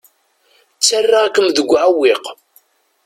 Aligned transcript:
Ttarraɣ-kem 0.77 1.47
deg 1.55 1.69
uɛewwiq. 1.73 2.23